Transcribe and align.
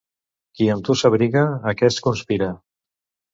Qui 0.59 0.69
amb 0.75 0.87
tu 0.87 0.95
s'abriga, 1.01 1.43
aquest 1.73 2.01
conspira. 2.09 2.49